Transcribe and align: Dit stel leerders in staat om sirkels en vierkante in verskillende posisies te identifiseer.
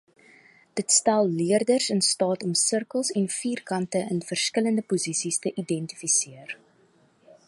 Dit 0.77 0.91
stel 0.91 1.29
leerders 1.29 1.89
in 1.89 2.01
staat 2.01 2.43
om 2.43 2.53
sirkels 2.53 3.11
en 3.11 3.29
vierkante 3.39 3.99
in 4.13 4.21
verskillende 4.31 4.81
posisies 4.81 5.39
te 5.39 5.53
identifiseer. 5.63 6.57